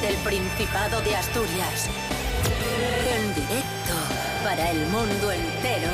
[0.00, 1.88] desde el Principado de Asturias.
[3.12, 3.94] En directo
[4.44, 5.90] para el mundo entero.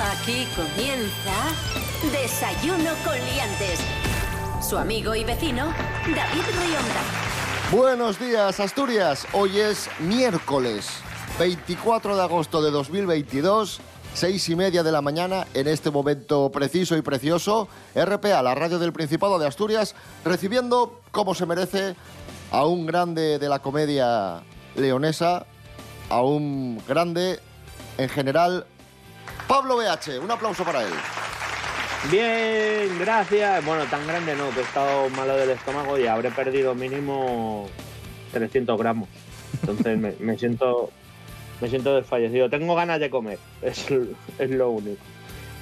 [0.00, 1.52] Aquí comienza
[2.12, 3.80] Desayuno con Liantes.
[4.66, 5.66] Su amigo y vecino,
[6.06, 7.02] David Rionda.
[7.70, 9.26] Buenos días, Asturias.
[9.32, 10.88] Hoy es miércoles
[11.38, 13.80] 24 de agosto de 2022,
[14.14, 17.68] seis y media de la mañana, en este momento preciso y precioso.
[17.94, 21.94] RPA, la radio del Principado de Asturias, recibiendo, como se merece,
[22.50, 24.42] a un grande de la comedia
[24.76, 25.46] leonesa,
[26.08, 27.38] a un grande
[27.98, 28.66] en general,
[29.46, 30.20] Pablo BH.
[30.22, 30.92] Un aplauso para él.
[32.10, 33.64] Bien, gracias.
[33.64, 37.68] Bueno, tan grande no, que he estado malo del estómago y habré perdido mínimo
[38.32, 39.08] 300 gramos.
[39.60, 40.90] Entonces me, siento
[41.60, 42.48] me siento desfallecido.
[42.48, 43.90] Tengo ganas de comer, es
[44.38, 45.02] lo único.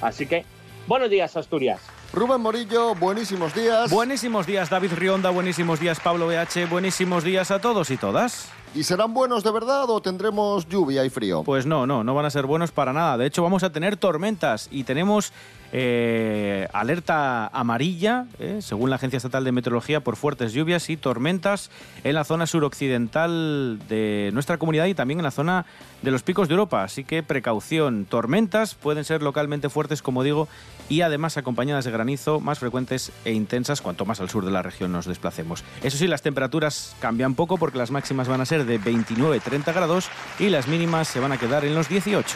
[0.01, 0.45] Así que,
[0.85, 1.81] buenos días, Asturias.
[2.13, 3.91] Rubén Morillo, buenísimos días.
[3.91, 5.29] Buenísimos días, David Rionda.
[5.29, 6.67] Buenísimos días, Pablo BH.
[6.69, 8.49] Buenísimos días a todos y todas.
[8.73, 11.43] ¿Y serán buenos de verdad o tendremos lluvia y frío?
[11.43, 13.17] Pues no, no, no van a ser buenos para nada.
[13.17, 15.31] De hecho, vamos a tener tormentas y tenemos
[15.73, 21.69] eh, alerta amarilla, eh, según la Agencia Estatal de Meteorología, por fuertes lluvias y tormentas
[22.03, 25.65] en la zona suroccidental de nuestra comunidad y también en la zona
[26.01, 26.83] de los picos de Europa.
[26.83, 30.47] Así que precaución, tormentas pueden ser localmente fuertes, como digo,
[30.89, 34.61] y además acompañadas de granizo más frecuentes e intensas cuanto más al sur de la
[34.61, 35.63] región nos desplacemos.
[35.83, 40.09] Eso sí, las temperaturas cambian poco porque las máximas van a ser de 29-30 grados
[40.39, 42.35] y las mínimas se van a quedar en los 18.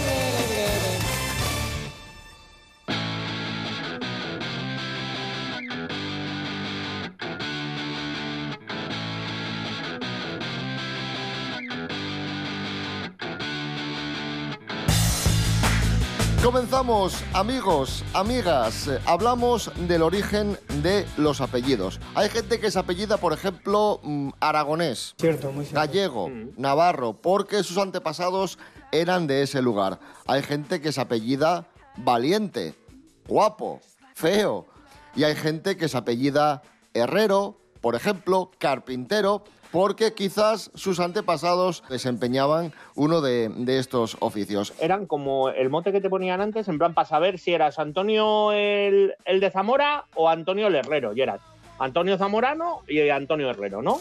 [16.43, 18.89] Comenzamos, amigos, amigas.
[19.05, 21.99] Hablamos del origen de los apellidos.
[22.15, 25.79] Hay gente que se apellida, por ejemplo, mm, aragonés, Cierto, muy cierto.
[25.79, 28.57] gallego, navarro, porque sus antepasados
[28.91, 29.99] eran de ese lugar.
[30.25, 32.73] Hay gente que se apellida valiente,
[33.27, 33.79] guapo,
[34.15, 34.65] feo.
[35.15, 36.63] Y hay gente que se apellida
[36.95, 44.73] herrero, por ejemplo, carpintero, porque quizás sus antepasados desempeñaban uno de, de estos oficios.
[44.79, 48.51] Eran como el mote que te ponían antes, en plan para saber si eras Antonio
[48.51, 51.13] el, el de Zamora o Antonio el Herrero.
[51.15, 51.39] Y eras
[51.79, 53.99] Antonio Zamorano y Antonio Herrero, ¿no?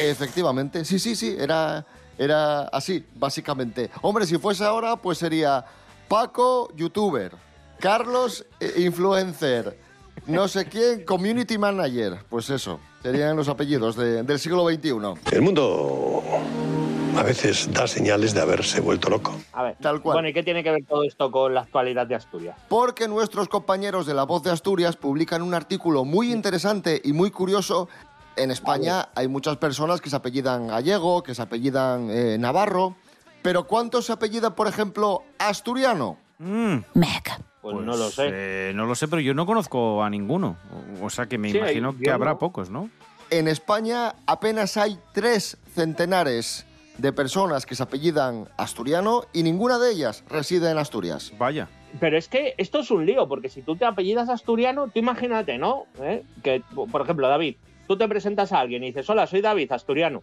[0.00, 1.86] Efectivamente, sí, sí, sí, era,
[2.18, 3.90] era así, básicamente.
[4.02, 5.64] Hombre, si fuese ahora, pues sería
[6.08, 7.32] Paco, youtuber,
[7.78, 9.78] Carlos, eh, influencer,
[10.26, 12.24] no sé quién, community manager.
[12.28, 14.90] Pues eso, serían los apellidos de- del siglo XXI.
[15.30, 16.22] El mundo
[17.16, 19.32] a veces da señales de haberse vuelto loco.
[19.52, 19.76] A ver.
[19.80, 20.16] Tal cual.
[20.16, 22.56] Bueno, ¿y qué tiene que ver todo esto con la actualidad de Asturias?
[22.68, 27.30] Porque nuestros compañeros de La Voz de Asturias publican un artículo muy interesante y muy
[27.30, 27.88] curioso.
[28.34, 32.96] En España hay muchas personas que se apellidan gallego, que se apellidan eh, navarro.
[33.40, 36.18] Pero ¿cuántos se apellidan, por ejemplo, asturiano?
[36.38, 36.78] Mm,
[37.62, 38.28] Pues, no lo sé.
[38.30, 40.56] eh, no lo sé, pero yo no conozco a ninguno.
[41.02, 42.38] O, sea que me Sí, imagino que habrá no.
[42.38, 42.90] pocos, ¿no?
[43.30, 46.64] En España apenas hay tres centenares
[46.96, 51.32] de personas que se apellidan asturiano y ninguna de ellas reside en Asturias.
[51.36, 51.68] Vaya.
[51.98, 55.58] Pero es que esto es un lío, porque si tú te apellidas asturiano, tú imagínate,
[55.58, 55.86] ¿no?
[56.00, 56.22] ¿Eh?
[56.42, 57.56] Que, por ejemplo, David,
[57.88, 60.22] tú te presentas a alguien y dices, hola, soy David, asturiano.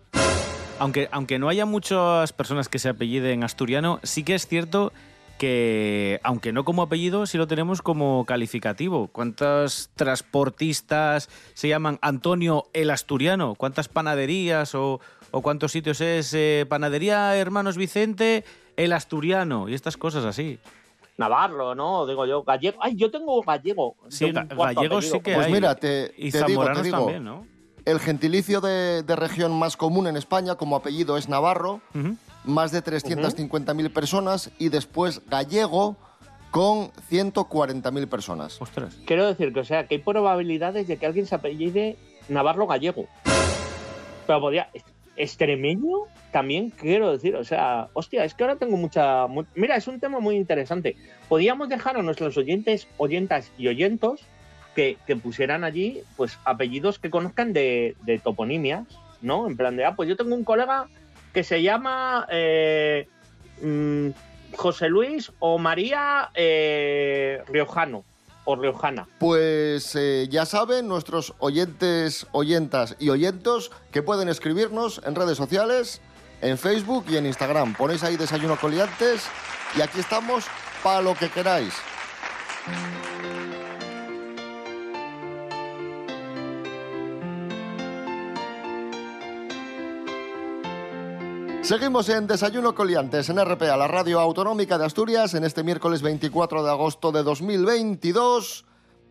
[0.80, 4.94] Aunque, aunque no haya muchas personas que se apelliden asturiano, sí que es cierto
[5.38, 9.08] que, aunque no como apellido, sí lo tenemos como calificativo.
[9.08, 13.56] ¿Cuántas transportistas se llaman Antonio el Asturiano?
[13.56, 15.00] ¿Cuántas panaderías o,
[15.32, 18.44] o cuántos sitios es eh, Panadería Hermanos Vicente
[18.78, 19.68] el Asturiano?
[19.70, 20.59] Y estas cosas así.
[21.18, 22.08] Navarro, ¿no?
[22.08, 22.79] Digo yo, gallego.
[22.82, 23.96] Ay, yo tengo gallego.
[24.09, 25.16] Sí, de un ga- cuarto gallegos apellido.
[25.18, 25.52] sí que Pues hay.
[25.53, 26.97] mira, te- y te digo, te digo.
[26.97, 27.46] también, ¿no?
[27.86, 31.82] El gentilicio de, de región más común en España como apellido es Navarro.
[32.43, 35.95] Más de 350.000 personas, y después gallego
[36.51, 38.61] con 140.000 personas.
[38.61, 38.95] Ostras.
[39.05, 41.97] Quiero decir que, o sea, que hay probabilidades de que alguien se apellide
[42.29, 43.07] Navarro gallego.
[44.28, 44.69] Pero podría.
[45.16, 45.90] Extremeño
[46.31, 49.28] también quiero decir, o sea, hostia, es que ahora tengo mucha.
[49.28, 50.95] mu- Mira, es un tema muy interesante.
[51.29, 54.22] Podríamos dejar a nuestros oyentes, oyentas y oyentos
[54.75, 58.87] que, que pusieran allí, pues, apellidos que conozcan de, de toponimias,
[59.22, 59.47] ¿no?
[59.47, 60.87] En plan de, ah, pues yo tengo un colega
[61.34, 63.08] que se llama eh,
[63.62, 64.09] mm,
[64.56, 68.06] José Luis o María eh, Riojano.
[68.46, 69.08] o riojana.
[69.20, 76.02] Pues eh, ya saben nuestros oyentes, oyentas y oyentos que pueden escribirnos en redes sociales,
[76.41, 77.74] en Facebook y en Instagram.
[77.74, 79.28] Ponéis ahí Desayuno Coliantes
[79.78, 80.46] y aquí estamos
[80.84, 81.74] para lo que queráis.
[91.64, 96.62] Seguimos en Desayuno Coliantes en RPA, la radio autonómica de Asturias, en este miércoles 24
[96.62, 98.66] de agosto de 2022.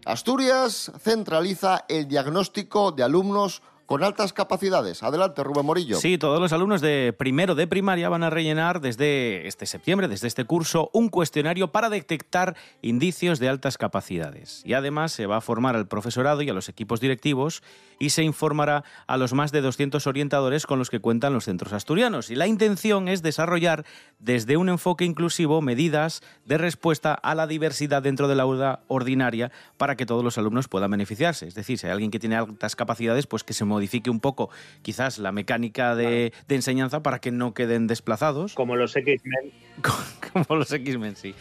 [0.05, 5.03] Asturias centraliza el diagnóstico de alumnos con altas capacidades.
[5.03, 5.97] Adelante, Rubén Morillo.
[5.97, 10.29] Sí, todos los alumnos de primero de primaria van a rellenar desde este septiembre, desde
[10.29, 14.63] este curso, un cuestionario para detectar indicios de altas capacidades.
[14.65, 17.63] Y además se va a formar al profesorado y a los equipos directivos
[17.99, 21.73] y se informará a los más de 200 orientadores con los que cuentan los centros
[21.73, 22.31] asturianos.
[22.31, 23.85] Y la intención es desarrollar
[24.19, 29.53] desde un enfoque inclusivo medidas de respuesta a la diversidad dentro de la aula ordinaria
[29.77, 31.47] para que todos los alumnos puedan beneficiarse.
[31.47, 34.51] Es decir, si hay alguien que tiene altas capacidades, pues que se modifique un poco
[34.83, 38.55] quizás la mecánica de, de enseñanza para que no queden desplazados.
[38.55, 39.53] Como los X-Men.
[40.33, 41.35] Como los X-Men, sí.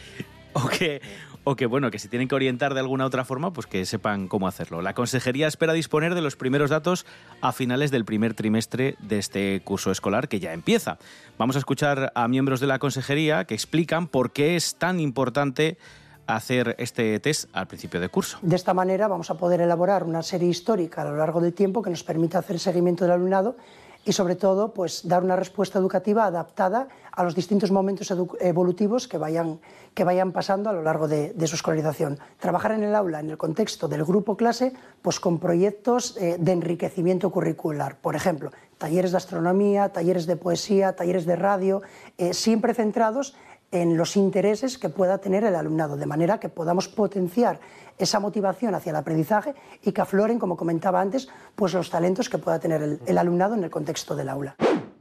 [0.54, 1.00] O que,
[1.44, 4.28] o que, bueno, que si tienen que orientar de alguna otra forma, pues que sepan
[4.28, 4.82] cómo hacerlo.
[4.82, 7.06] La consejería espera disponer de los primeros datos
[7.40, 10.98] a finales del primer trimestre de este curso escolar que ya empieza.
[11.38, 15.78] Vamos a escuchar a miembros de la consejería que explican por qué es tan importante
[16.26, 18.38] hacer este test al principio de curso.
[18.42, 21.82] De esta manera vamos a poder elaborar una serie histórica a lo largo del tiempo
[21.82, 23.56] que nos permita hacer seguimiento del alumnado
[24.04, 29.18] y sobre todo pues dar una respuesta educativa adaptada a los distintos momentos evolutivos que
[29.18, 29.60] vayan,
[29.94, 32.18] que vayan pasando a lo largo de, su escolarización.
[32.38, 34.72] Trabajar en el aula en el contexto del grupo clase
[35.02, 40.96] pues con proyectos eh, de enriquecimiento curricular, por ejemplo, talleres de astronomía, talleres de poesía,
[40.96, 41.82] talleres de radio,
[42.18, 43.36] eh, siempre centrados
[43.72, 47.58] en los intereses que pueda tener el alumnado, de manera que podamos potenciar
[47.98, 52.38] esa motivación hacia el aprendizaje y que afloren, como comentaba antes, pues los talentos que
[52.38, 54.56] pueda tener el, el alumnado en el contexto del aula.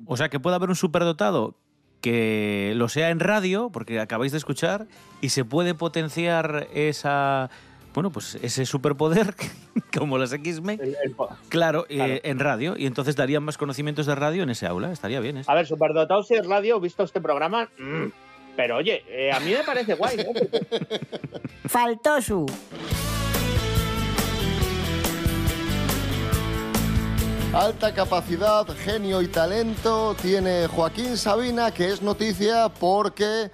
[0.08, 1.56] O sea, que pueda haber un superdotado
[2.00, 4.88] que lo sea en radio, porque acabáis de escuchar,
[5.22, 7.52] y se puede potenciar esa
[7.94, 9.36] bueno, pues ese superpoder,
[9.98, 11.86] como los X-Men, claro, claro.
[11.90, 15.38] Eh, en radio, y entonces darían más conocimientos de radio en ese aula, estaría bien.
[15.38, 15.44] ¿eh?
[15.46, 18.08] A ver, superdotado si es radio, visto este programa, mmm.
[18.56, 20.24] Pero oye, eh, a mí me parece guay, ¿no?
[21.68, 22.46] Faltó su...
[27.54, 33.52] Alta capacidad, genio y talento tiene Joaquín Sabina, que es noticia porque...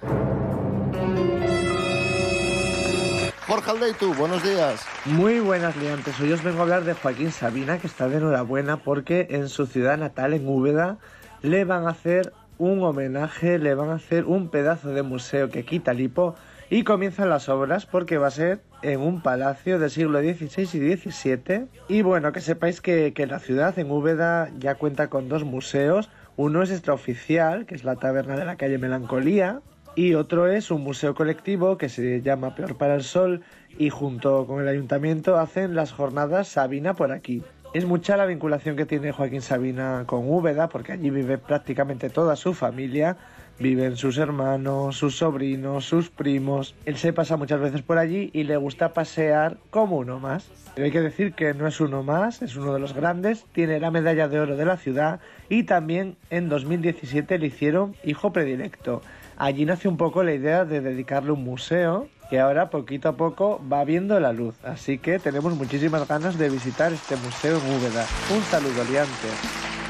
[3.48, 4.84] Jorge Aldeitu, buenos días.
[5.04, 6.20] Muy buenas liantes.
[6.20, 9.66] Hoy os vengo a hablar de Joaquín Sabina, que está de enhorabuena porque en su
[9.66, 10.98] ciudad natal, en Úbeda,
[11.42, 15.64] le van a hacer un homenaje, le van a hacer un pedazo de museo que
[15.64, 16.34] quita lipo
[16.70, 20.96] y comienzan las obras porque va a ser en un palacio del siglo XVI y
[20.96, 21.66] XVII.
[21.88, 26.10] Y bueno, que sepáis que, que la ciudad en Úbeda ya cuenta con dos museos.
[26.36, 29.60] Uno es extraoficial, que es la taberna de la calle Melancolía,
[29.98, 33.42] y otro es un museo colectivo que se llama Peor para el Sol
[33.78, 37.42] y junto con el ayuntamiento hacen las jornadas Sabina por aquí.
[37.74, 42.34] Es mucha la vinculación que tiene Joaquín Sabina con Úbeda porque allí vive prácticamente toda
[42.34, 43.18] su familia,
[43.58, 46.74] viven sus hermanos, sus sobrinos, sus primos.
[46.86, 50.50] Él se pasa muchas veces por allí y le gusta pasear como uno más.
[50.74, 53.78] Pero hay que decir que no es uno más, es uno de los grandes, tiene
[53.80, 55.20] la medalla de oro de la ciudad
[55.50, 59.02] y también en 2017 le hicieron hijo predilecto.
[59.36, 63.60] Allí nace un poco la idea de dedicarle un museo que ahora poquito a poco
[63.70, 64.54] va viendo la luz.
[64.62, 68.06] Así que tenemos muchísimas ganas de visitar este museo en Úbeda.
[68.34, 69.28] Un saludo, Liante.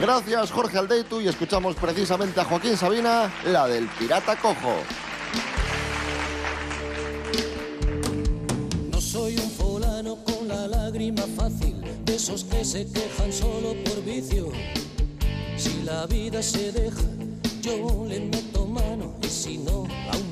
[0.01, 4.77] Gracias, Jorge Aldeitu, y escuchamos precisamente a Joaquín Sabina, la del pirata cojo.
[8.93, 14.05] No soy un fulano con la lágrima fácil, de esos que se quejan solo por
[14.05, 14.53] vicio.
[15.57, 17.03] Si la vida se deja,
[17.61, 20.28] yo le meto mano, y si no, aún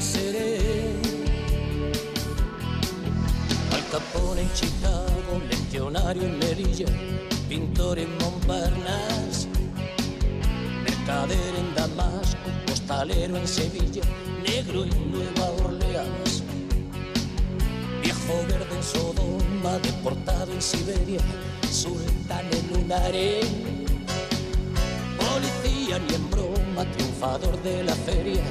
[0.00, 0.58] seré.
[3.72, 6.86] Al Capone en Chicago, legionario en Melilla,
[7.48, 9.54] pintor en Montparnasse
[11.04, 14.02] mercader en Damasco, costalero en Sevilla,
[14.42, 16.42] negro en Nueva Orleans,
[18.02, 21.20] viejo verde en Sodoma, deportado en Siberia,
[21.70, 23.84] sultán en un harén.
[25.18, 28.42] Policía ni en broma, triunfador de la feria,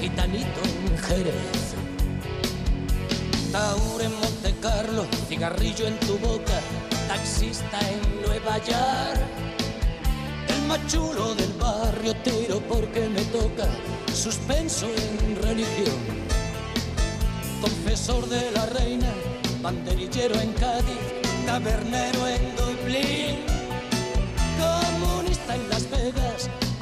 [0.00, 1.74] gitanito en Jerez.
[3.52, 6.58] Taur en Monte Carlo, cigarrillo en tu boca,
[7.08, 9.20] taxista en Nueva York.
[10.48, 13.66] El más chulo del barrio tiro porque me toca,
[14.14, 16.00] suspenso en religión.
[17.60, 19.12] Confesor de la reina,
[19.60, 21.02] banderillero en Cádiz,
[21.44, 23.59] tabernero en Dublín.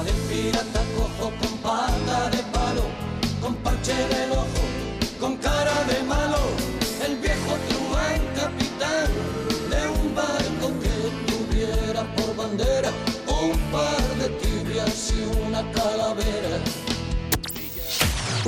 [0.00, 2.84] La del pirata cojo con pata de palo,
[3.42, 4.62] con parche en el ojo,
[5.20, 6.38] con cara de malo,
[7.06, 9.10] el viejo truán capitán
[9.68, 12.90] de un barco que tuviera por bandera
[13.28, 16.58] un par de tibias y una calavera.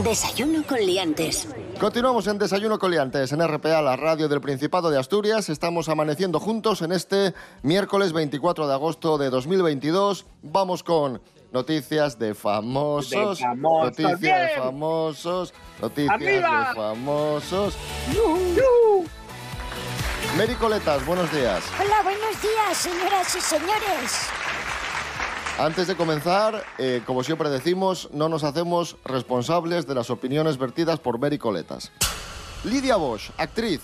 [0.02, 1.48] Desayuno con liantes.
[1.78, 5.50] Continuamos en Desayuno Coliantes en RPA, la radio del Principado de Asturias.
[5.50, 10.24] Estamos amaneciendo juntos en este miércoles 24 de agosto de 2022.
[10.42, 11.20] Vamos con
[11.52, 16.68] noticias de famosos, De famosos, noticias de famosos, noticias ¡Arriba!
[16.70, 17.76] de famosos.
[20.36, 21.62] Mary Coletas, buenos días.
[21.78, 24.28] Hola, buenos días, señoras y señores.
[25.58, 30.98] Antes de comenzar, eh, como siempre decimos, no nos hacemos responsables de las opiniones vertidas
[30.98, 31.92] por Mary Coletas.
[32.64, 33.82] Lidia Bosch, actriz.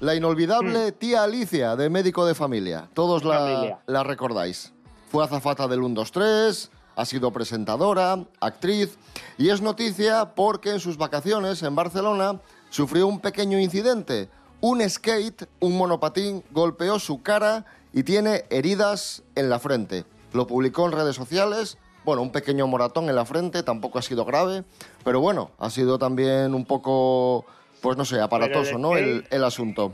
[0.00, 2.90] La inolvidable tía Alicia de Médico de Familia.
[2.92, 3.78] Todos la, Familia.
[3.86, 4.74] la recordáis.
[5.10, 8.98] Fue azafata del 1-2-3, ha sido presentadora, actriz
[9.38, 14.28] y es noticia porque en sus vacaciones en Barcelona sufrió un pequeño incidente.
[14.62, 20.06] Un skate, un monopatín, golpeó su cara y tiene heridas en la frente.
[20.32, 21.76] Lo publicó en redes sociales.
[22.04, 24.64] Bueno, un pequeño moratón en la frente, tampoco ha sido grave,
[25.04, 27.44] pero bueno, ha sido también un poco,
[27.82, 28.96] pues no sé, aparatoso, ¿no?
[28.96, 29.92] El, el asunto.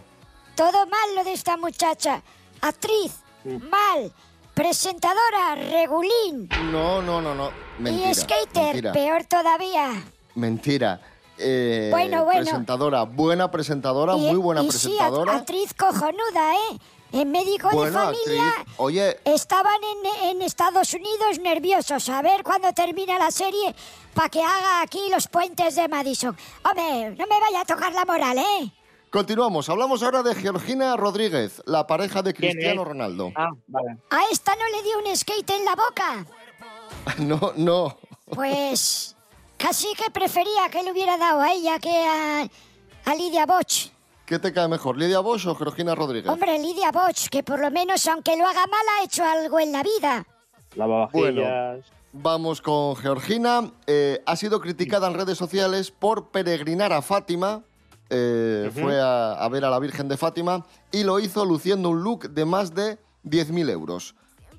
[0.54, 2.22] Todo mal lo de esta muchacha.
[2.60, 4.12] Actriz, mal.
[4.54, 6.48] Presentadora, regulín.
[6.70, 7.50] No, no, no, no.
[7.78, 8.10] Mentira.
[8.10, 8.92] y skater, mentira.
[8.92, 10.04] peor todavía.
[10.34, 11.00] Mentira.
[11.38, 12.42] Eh, Bueno, bueno.
[12.42, 15.36] Presentadora, buena presentadora, y, muy buena y sí, presentadora.
[15.36, 16.78] actriz cojonuda, ¿eh?
[17.12, 18.74] En médico Bueno, de familia actriz.
[18.78, 23.74] Oye, estaban en, en Estados Unidos nerviosos a ver cuándo termina la serie
[24.14, 26.36] para que haga aquí los puentes de Madison.
[26.64, 28.72] Hombre, no me vaya a tocar la moral, ¿eh?
[29.12, 29.68] Continuamos.
[29.68, 32.84] Hablamos ahora de Georgina Rodríguez, la pareja de ¿Quién Cristiano?
[32.84, 33.30] Ronaldo.
[33.36, 33.98] Ah, vale.
[34.10, 36.26] A esta no le dio un skate en la boca.
[37.18, 37.96] No, no.
[38.26, 39.16] Pues
[39.56, 42.42] casi que prefería que le hubiera dado a ella que a,
[43.04, 43.90] a Lidia Boch.
[44.24, 46.30] ¿Qué te cae mejor, Lidia Bosch o Georgina Rodríguez?
[46.30, 49.72] Hombre, Lidia Boch, que por lo menos, aunque lo haga mal, ha hecho algo en
[49.72, 50.24] la vida.
[50.76, 51.84] Lavavajillas.
[52.12, 53.72] Vamos con Georgina.
[53.86, 57.62] Eh, ha sido criticada en redes sociales por peregrinar a Fátima.
[58.14, 62.02] Eh, Fue a, a ver a la Virgen de Fátima y lo hizo luciendo un
[62.02, 64.14] look de más de 10.000 euros.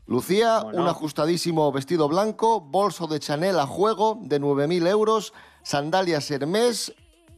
[0.07, 0.81] Lucía Bueno.
[0.81, 6.93] un ajustadísimo vestido blanco, bolso de Chanel a juego de 9.000 euros, sandalias Hermès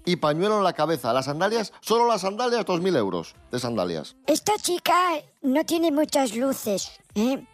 [0.05, 1.11] y pañuelo en la cabeza.
[1.13, 4.15] Las sandalias, solo las sandalias, 2.000 euros de sandalias.
[4.25, 4.95] Esta chica
[5.41, 7.45] no tiene muchas luces, ¿eh?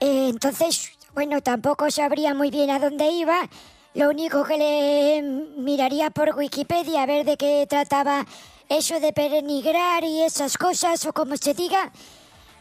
[0.00, 3.48] Eh, entonces, bueno, tampoco sabría muy bien a dónde iba.
[3.94, 5.22] Lo único que le
[5.56, 8.26] miraría por Wikipedia a ver de qué trataba
[8.68, 11.92] eso de perenigrar y esas cosas, o como se diga.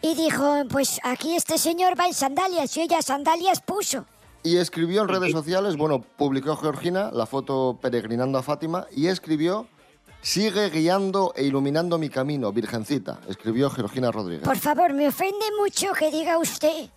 [0.04, 4.06] Y dijo, pues aquí este señor va en sandalias y ella sandalias puso.
[4.44, 9.66] Y escribió en redes sociales, bueno, publicó Georgina la foto peregrinando a Fátima y escribió,
[10.22, 14.44] sigue guiando e iluminando mi camino, Virgencita, escribió Georgina Rodríguez.
[14.44, 16.90] Por favor, me ofende mucho que diga usted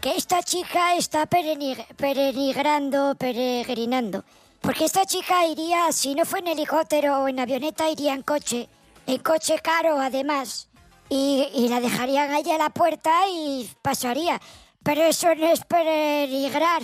[0.00, 4.24] que esta chica está peregrinando, peregrinando.
[4.60, 8.68] Porque esta chica iría, si no fue en helicóptero o en avioneta, iría en coche.
[9.06, 10.68] En coche caro, además.
[11.08, 14.40] Y, y la dejarían allí a la puerta y pasaría.
[14.82, 16.82] Pero eso no es peregrinar.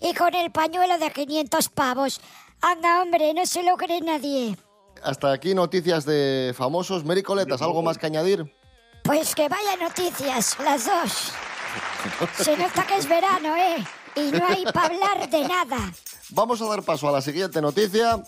[0.00, 2.20] Y con el pañuelo de 500 pavos.
[2.60, 4.56] Anda, hombre, no se lo cree nadie.
[5.02, 7.04] Hasta aquí noticias de famosos.
[7.04, 8.52] Mary Coletas, ¿algo más que añadir?
[9.04, 11.32] Pues que vaya noticias, las dos.
[12.36, 13.84] Se nota que es verano, ¿eh?
[14.14, 15.92] Y no hay para hablar de nada.
[16.30, 18.22] Vamos a dar paso a la siguiente noticia.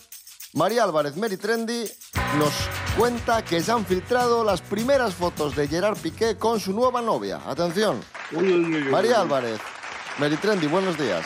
[0.52, 1.84] María Álvarez, Mary Trendy,
[2.38, 2.52] nos
[2.96, 7.40] cuenta que se han filtrado las primeras fotos de Gerard Piqué con su nueva novia.
[7.46, 8.00] Atención.
[8.90, 9.60] María Álvarez.
[10.18, 11.24] Meritrendi, buenos días.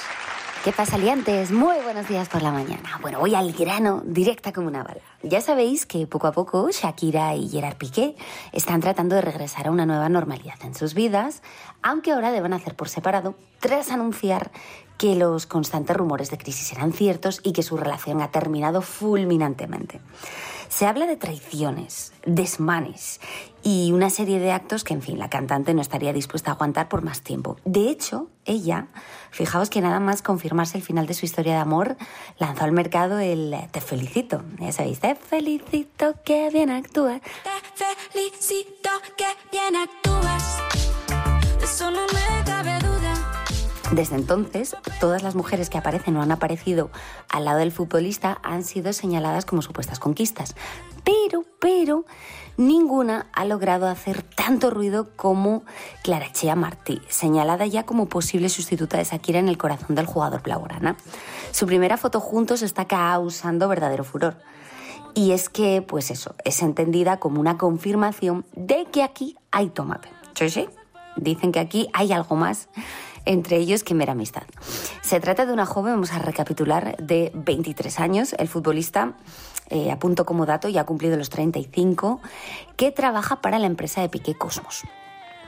[0.65, 1.53] ¿Qué pasa, liantes?
[1.53, 2.99] Muy buenos días por la mañana.
[3.03, 5.03] Bueno, voy al grano, directa como una bala.
[5.23, 8.17] Ya sabéis que poco a poco Shakira y Gerard Piqué
[8.51, 11.43] están tratando de regresar a una nueva normalidad en sus vidas,
[11.83, 14.53] aunque ahora deben hacer por separado, tras anunciar
[14.97, 20.01] que los constantes rumores de crisis eran ciertos y que su relación ha terminado fulminantemente.
[20.77, 23.21] Se habla de traiciones, desmanes
[23.63, 26.89] y una serie de actos que, en fin, la cantante no estaría dispuesta a aguantar
[26.89, 27.57] por más tiempo.
[27.65, 28.89] De hecho, ella,
[29.31, 31.97] fijaos que nada más confirmarse el final de su historia de amor,
[32.39, 34.43] lanzó al mercado el Te felicito.
[34.59, 37.21] Ya sabéis, Te felicito que bien actúas.
[37.23, 40.59] Te felicito que bien actúas.
[41.63, 42.94] Eso no me cabe duda.
[43.95, 46.91] Desde entonces, todas las mujeres que aparecen o han aparecido
[47.29, 50.57] al lado del futbolista han sido señaladas como supuestas conquistas.
[51.05, 52.05] Pero, pero,
[52.57, 55.63] ninguna ha logrado hacer tanto ruido como
[56.03, 60.97] Clarachea Martí, señalada ya como posible sustituta de Shakira en el corazón del jugador blaugrana.
[61.53, 64.39] Su primera foto juntos está causando verdadero furor.
[65.15, 70.09] Y es que, pues eso, es entendida como una confirmación de que aquí hay tomate.
[70.35, 70.69] Sí, sí.
[71.15, 72.69] Dicen que aquí hay algo más
[73.25, 74.45] entre ellos que mera amistad.
[75.03, 79.15] Se trata de una joven, vamos a recapitular, de 23 años, el futbolista,
[79.69, 82.21] eh, apunto como dato, ya ha cumplido los 35,
[82.77, 84.83] que trabaja para la empresa de Piqué Cosmos.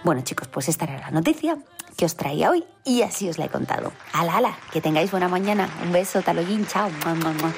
[0.04, 1.58] Bueno chicos, pues esta era la noticia
[1.96, 3.92] que os traía hoy y así os la he contado.
[4.12, 5.68] Ala, ala, que tengáis buena mañana.
[5.82, 6.90] Un beso, taloyín, chao.
[7.04, 7.52] Mua, mua.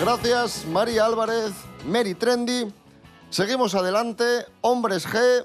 [0.00, 1.52] Gracias, María Álvarez,
[1.86, 2.72] Mary Trendy.
[3.30, 4.46] Seguimos adelante.
[4.60, 5.44] Hombres G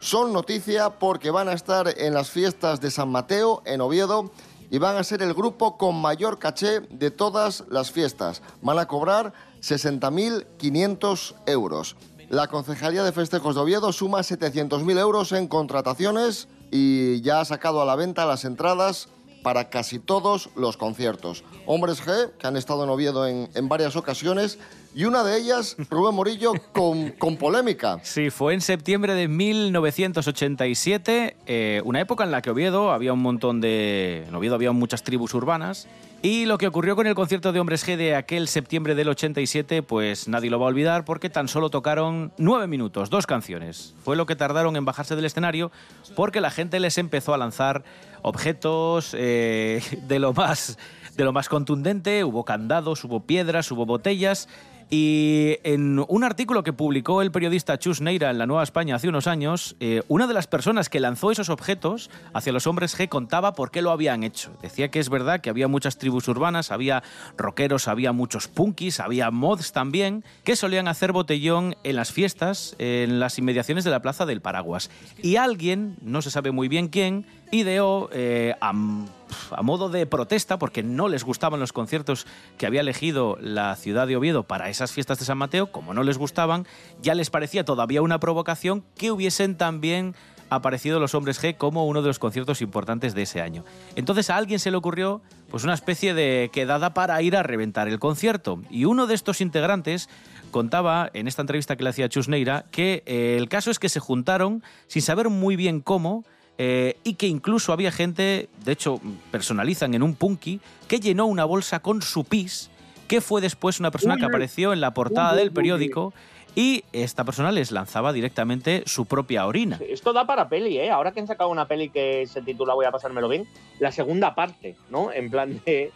[0.00, 4.32] son noticia porque van a estar en las fiestas de San Mateo, en Oviedo,
[4.70, 8.42] y van a ser el grupo con mayor caché de todas las fiestas.
[8.62, 11.96] Van a cobrar 60.500 euros.
[12.30, 17.82] La Concejalía de Festejos de Oviedo suma 700.000 euros en contrataciones y ya ha sacado
[17.82, 19.08] a la venta las entradas
[19.42, 21.44] para casi todos los conciertos.
[21.66, 24.58] Hombres G, que han estado en Oviedo en, en varias ocasiones,
[24.94, 28.00] y una de ellas, Rubén Morillo, con, con polémica.
[28.02, 33.22] Sí, fue en septiembre de 1987, eh, una época en la que Oviedo había un
[33.22, 34.24] montón de.
[34.26, 35.86] En Oviedo había muchas tribus urbanas.
[36.22, 39.82] Y lo que ocurrió con el concierto de Hombres G de aquel septiembre del 87,
[39.82, 43.94] pues nadie lo va a olvidar porque tan solo tocaron nueve minutos, dos canciones.
[44.04, 45.72] Fue lo que tardaron en bajarse del escenario
[46.14, 47.84] porque la gente les empezó a lanzar
[48.22, 50.78] objetos eh, de, lo más,
[51.16, 52.24] de lo más contundente.
[52.24, 54.48] Hubo candados, hubo piedras, hubo botellas.
[54.92, 59.08] Y en un artículo que publicó el periodista Chus Neira en La Nueva España hace
[59.08, 63.08] unos años, eh, una de las personas que lanzó esos objetos hacia los hombres G
[63.08, 64.50] contaba por qué lo habían hecho.
[64.62, 67.04] Decía que es verdad que había muchas tribus urbanas, había
[67.36, 73.20] rockeros, había muchos punkis, había mods también, que solían hacer botellón en las fiestas en
[73.20, 74.90] las inmediaciones de la Plaza del Paraguas.
[75.22, 80.58] Y alguien, no se sabe muy bien quién, ideó eh, a, a modo de protesta,
[80.58, 82.26] porque no les gustaban los conciertos
[82.58, 86.02] que había elegido la ciudad de Oviedo para esas fiestas de San Mateo, como no
[86.02, 86.66] les gustaban,
[87.02, 90.14] ya les parecía todavía una provocación que hubiesen también
[90.50, 93.64] aparecido los hombres G como uno de los conciertos importantes de ese año.
[93.94, 97.88] Entonces a alguien se le ocurrió pues una especie de quedada para ir a reventar
[97.88, 100.08] el concierto y uno de estos integrantes
[100.50, 103.88] contaba en esta entrevista que le hacía Chus Neira que eh, el caso es que
[103.88, 106.24] se juntaron sin saber muy bien cómo
[106.62, 111.46] eh, y que incluso había gente, de hecho personalizan en un punky, que llenó una
[111.46, 112.70] bolsa con su pis,
[113.08, 116.12] que fue después una persona que apareció en la portada del periódico
[116.54, 119.78] y esta persona les lanzaba directamente su propia orina.
[119.88, 120.90] Esto da para peli, ¿eh?
[120.90, 123.46] Ahora que han sacado una peli que se titula Voy a pasármelo bien,
[123.78, 125.12] la segunda parte, ¿no?
[125.12, 125.92] En plan de.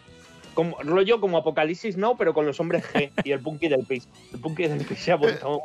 [0.55, 4.07] Como, rollo como Apocalipsis No, pero con los hombres G y el punky del pis.
[4.33, 5.61] El punky del pis se ha vuelto.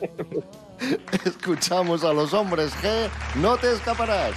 [1.26, 3.10] Escuchamos a los hombres G,
[3.42, 4.32] no te escaparás.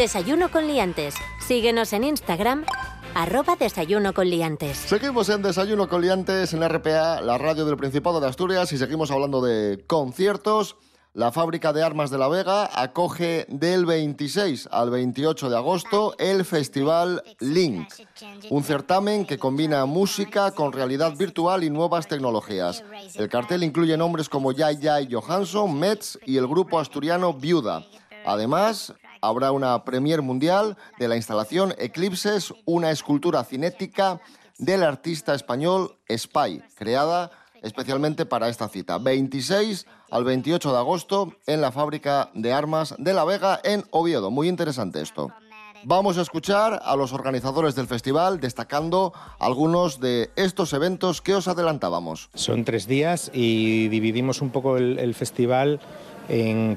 [0.00, 1.14] Desayuno con liantes.
[1.46, 2.64] Síguenos en Instagram,
[3.14, 4.78] arroba desayuno con liantes.
[4.78, 9.10] Seguimos en Desayuno con Liantes en RPA, la radio del Principado de Asturias, y seguimos
[9.10, 10.76] hablando de conciertos.
[11.12, 16.46] La fábrica de armas de La Vega acoge del 26 al 28 de agosto el
[16.46, 17.92] festival Link,
[18.48, 22.82] un certamen que combina música con realidad virtual y nuevas tecnologías.
[23.16, 24.78] El cartel incluye nombres como Jai
[25.10, 27.84] Johansson, Metz y el grupo asturiano Viuda.
[28.24, 34.20] Además, habrá una premier mundial de la instalación Eclipses, una escultura cinética
[34.58, 37.30] del artista español Spy, creada
[37.62, 38.98] especialmente para esta cita.
[38.98, 44.30] 26 al 28 de agosto en la fábrica de armas de La Vega en Oviedo.
[44.30, 45.30] Muy interesante esto.
[45.82, 51.48] Vamos a escuchar a los organizadores del festival destacando algunos de estos eventos que os
[51.48, 52.28] adelantábamos.
[52.34, 55.80] Son tres días y dividimos un poco el, el festival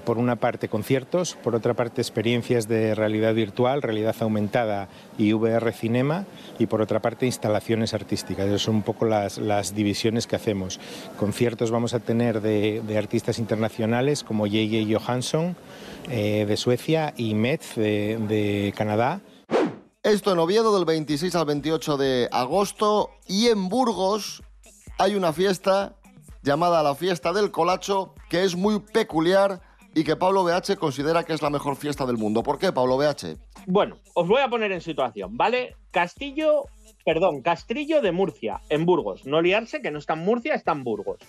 [0.04, 5.72] por una parte, conciertos, por otra parte, experiencias de realidad virtual, realidad aumentada y VR
[5.72, 6.26] cinema,
[6.58, 8.48] y por otra parte, instalaciones artísticas.
[8.48, 10.80] Esas son un poco las, divisiones que hacemos.
[11.18, 14.92] Conciertos vamos a tener de, de artistas internacionales como J.J.
[14.92, 15.56] Johansson
[16.10, 19.22] eh, de Suecia y Metz de, de Canadá.
[20.02, 24.44] Esto en Oviedo del 26 al 28 de agosto y en Burgos
[24.98, 25.96] hay una fiesta
[26.44, 29.62] llamada la fiesta del colacho que es muy peculiar
[29.96, 32.44] y que Pablo BH considera que es la mejor fiesta del mundo.
[32.44, 33.38] ¿Por qué, Pablo BH?
[33.68, 35.76] Bueno, os voy a poner en situación, ¿vale?
[35.92, 36.66] Castillo,
[37.06, 39.26] perdón, Castrillo de Murcia, en Burgos.
[39.26, 41.20] No liarse, que no está en Murcia, está en Burgos.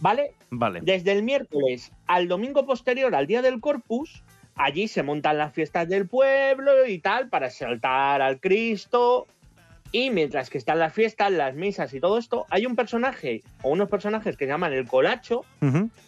[0.00, 0.34] ¿Vale?
[0.50, 0.80] Vale.
[0.82, 4.24] Desde el miércoles al domingo posterior al día del Corpus,
[4.56, 9.28] allí se montan las fiestas del pueblo y tal para saltar al Cristo.
[9.92, 13.68] Y mientras que están las fiestas, las misas y todo esto, hay un personaje o
[13.68, 15.44] unos personajes que se llaman el colacho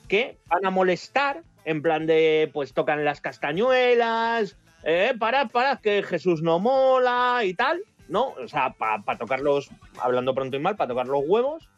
[0.08, 6.02] que van a molestar en plan de, pues tocan las castañuelas, eh, para, para, que
[6.02, 8.28] Jesús no mola y tal, ¿no?
[8.42, 11.68] O sea, para tocar los, hablando pronto y mal, para tocar los huevos.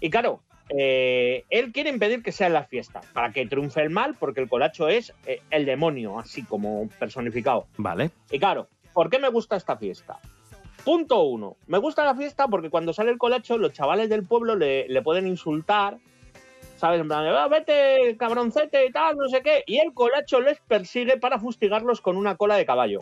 [0.00, 3.90] Y claro, eh, él quiere impedir que sea en la fiesta, para que triunfe el
[3.90, 7.66] mal, porque el colacho es eh, el demonio, así como personificado.
[7.76, 8.10] Vale.
[8.30, 10.18] Y claro, ¿por qué me gusta esta fiesta?
[10.86, 11.56] Punto uno.
[11.66, 15.26] Me gusta la fiesta porque cuando sale el colacho, los chavales del pueblo le, pueden
[15.26, 15.98] insultar.
[16.76, 17.00] ¿Sabes?
[17.00, 19.64] En "Ah, vete, cabroncete y tal, no sé qué.
[19.66, 23.00] Y el colacho les persigue para fustigarlos con una cola de caballo.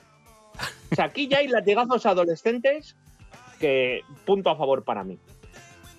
[0.91, 2.97] O sea, aquí ya hay latigazos adolescentes
[3.61, 5.19] que punto a favor para mí.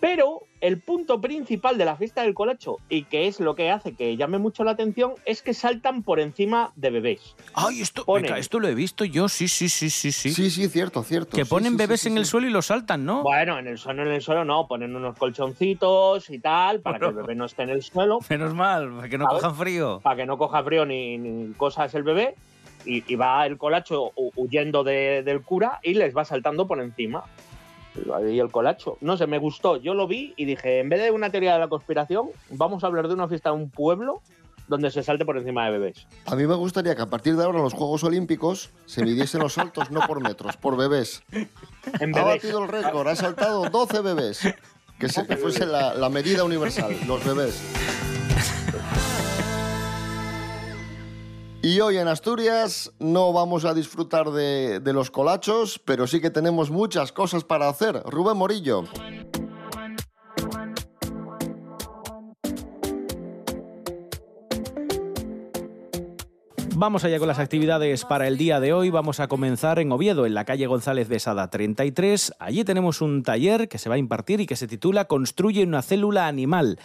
[0.07, 3.95] Pero el punto principal de la fiesta del colacho, y que es lo que hace
[3.95, 7.35] que llame mucho la atención, es que saltan por encima de bebés.
[7.55, 10.29] Ay, esto, Ponen- venga, esto lo he visto yo, sí, sí, sí, sí, sí.
[10.31, 11.35] Sí, sí, cierto, cierto.
[11.35, 12.29] Que Sí, ponen sí, sí, bebés sí, en el sí.
[12.31, 13.23] suelo y los saltan, ¿no?
[13.23, 17.05] Bueno, en el suelo, en el suelo no, ponen unos colchoncitos y tal, para que
[17.05, 17.25] el Bueno.
[17.27, 19.41] bebé no esté en el suelo, Menos mal, para que no ¿Sabes?
[19.41, 20.01] cojan frío.
[20.03, 22.35] para que no coja frío ni, ni cosas el bebé.
[22.87, 26.79] Y, y va el colacho hu- huyendo de- del cura y les va saltando por
[26.79, 27.23] encima.
[28.29, 28.97] Y el colacho.
[29.01, 29.77] No sé, me gustó.
[29.77, 32.87] Yo lo vi y dije, en vez de una teoría de la conspiración, vamos a
[32.87, 34.21] hablar de una fiesta de un pueblo
[34.67, 36.07] donde se salte por encima de bebés.
[36.25, 39.41] A mí me gustaría que a partir de ahora en los Juegos Olímpicos se midiesen
[39.41, 41.23] los saltos no por metros, por bebés.
[41.99, 44.41] En Ha batido el récord, ha saltado 12 bebés.
[44.99, 47.61] Que, se, que fuese la, la medida universal, los bebés.
[51.65, 56.69] Y hoy en Asturias no vamos a disfrutar de, los colachos, pero sí que tenemos
[56.69, 58.03] muchas cosas para hacer.
[58.05, 58.83] Rubén Morillo.
[66.77, 68.89] Vamos allá con las actividades para el día de hoy.
[68.89, 72.33] Vamos a comenzar en Oviedo, en la calle González de Sada 33.
[72.37, 75.81] Allí tenemos un taller que se va a impartir y que se titula Construye una
[75.81, 76.77] célula animal.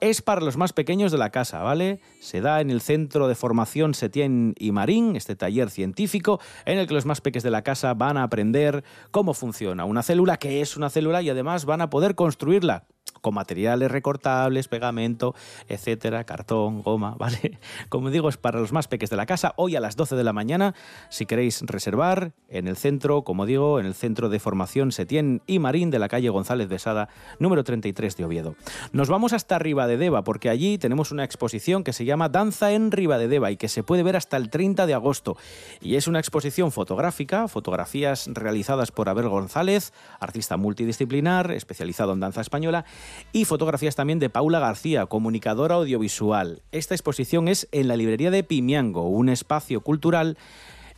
[0.00, 2.00] Es para los más pequeños de la casa, ¿vale?
[2.20, 6.86] Se da en el Centro de Formación Setién y Marín, este taller científico, en el
[6.86, 10.62] que los más pequeños de la casa van a aprender cómo funciona una célula, qué
[10.62, 12.86] es una célula y además van a poder construirla
[13.24, 15.34] con materiales recortables, pegamento,
[15.66, 17.58] etcétera, cartón, goma, ¿vale?
[17.88, 19.54] Como digo, es para los más peques de la casa.
[19.56, 20.74] Hoy a las 12 de la mañana,
[21.08, 25.58] si queréis reservar, en el centro, como digo, en el centro de formación Setién y
[25.58, 27.08] Marín de la calle González de Sada,
[27.38, 28.56] número 33 de Oviedo.
[28.92, 33.50] Nos vamos hasta Deva porque allí tenemos una exposición que se llama Danza en Deva
[33.50, 35.38] y que se puede ver hasta el 30 de agosto.
[35.80, 42.42] Y es una exposición fotográfica, fotografías realizadas por Abel González, artista multidisciplinar, especializado en danza
[42.42, 42.84] española,
[43.32, 46.62] y fotografías también de Paula García, comunicadora audiovisual.
[46.72, 50.36] Esta exposición es en la librería de Pimiango, un espacio cultural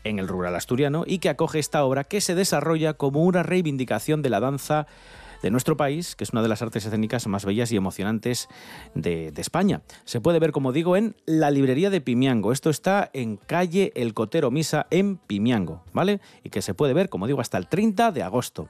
[0.05, 4.23] en el rural asturiano y que acoge esta obra que se desarrolla como una reivindicación
[4.23, 4.87] de la danza
[5.43, 8.49] de nuestro país, que es una de las artes escénicas más bellas y emocionantes
[8.95, 9.83] de, de, España.
[10.05, 12.53] Se puede ver, como digo, en la librería de Pimiango.
[12.53, 16.21] Esto está en calle El Cotero Misa en Pimiango, ¿vale?
[16.43, 18.69] Y que se puede ver, como digo, hasta el 30 de agosto.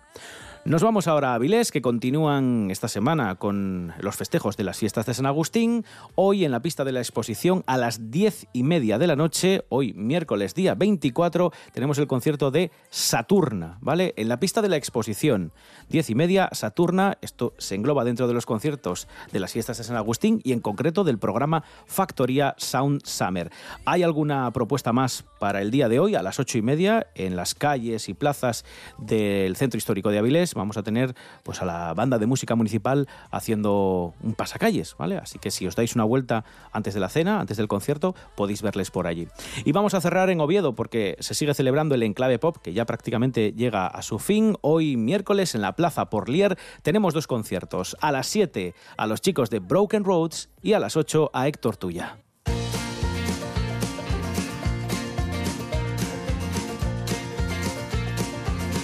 [0.66, 5.06] Nos vamos ahora a Avilés, que continúan esta semana con los festejos de las fiestas
[5.06, 5.84] de San Agustín.
[6.16, 9.64] Hoy en la pista de la exposición a las diez y media de la noche,
[9.68, 14.12] hoy miércoles día 24, tenemos el concierto de Saturna, ¿vale?
[14.16, 15.52] En la pista de la exposición,
[15.88, 19.84] diez y media, Saturna, esto se engloba dentro de los conciertos de las fiestas de
[19.84, 23.52] San Agustín y en concreto del programa Factoría Sound Summer.
[23.84, 27.36] ¿Hay alguna propuesta más para el día de hoy a las ocho y media en
[27.36, 28.64] las calles y plazas
[28.98, 30.55] del Centro Histórico de Avilés?
[30.58, 35.16] Vamos a tener pues a la banda de música municipal haciendo un pasacalles, ¿vale?
[35.16, 38.62] Así que si os dais una vuelta antes de la cena, antes del concierto, podéis
[38.62, 39.28] verles por allí.
[39.64, 42.86] Y vamos a cerrar en Oviedo porque se sigue celebrando el Enclave Pop que ya
[42.86, 44.56] prácticamente llega a su fin.
[44.60, 47.96] Hoy miércoles en la Plaza Porlier tenemos dos conciertos.
[48.00, 51.76] A las 7 a los chicos de Broken Roads y a las 8 a Héctor
[51.76, 52.25] Tuya.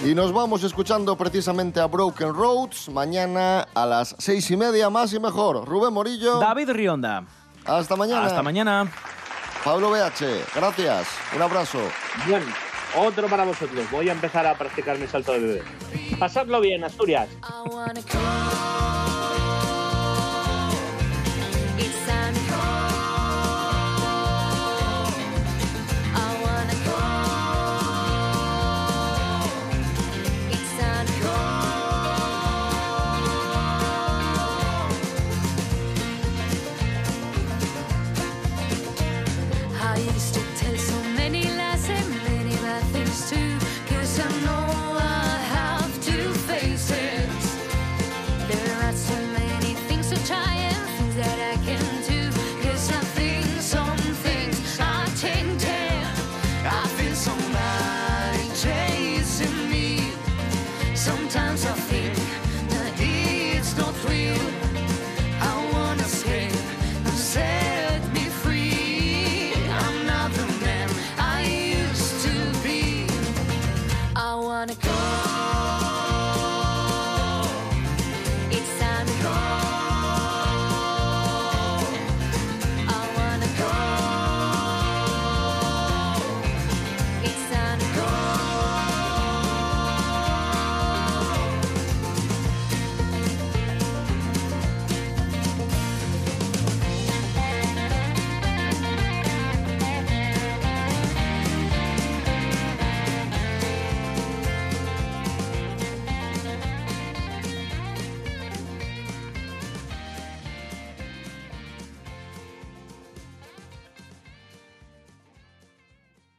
[0.05, 5.13] Y nos vamos escuchando precisamente a Broken Roads mañana a las seis y media, más
[5.13, 5.65] y mejor.
[5.65, 6.39] Rubén Morillo.
[6.39, 7.23] David Rionda.
[7.65, 8.25] Hasta mañana.
[8.25, 8.91] Hasta mañana.
[9.63, 11.07] Pablo BH, gracias.
[11.33, 11.79] Un abrazo.
[12.27, 12.43] Bien,
[12.97, 13.89] otro para vosotros.
[13.91, 15.63] Voy a empezar a practicar mi salto de bebé.
[16.19, 17.29] Pasadlo bien, Asturias.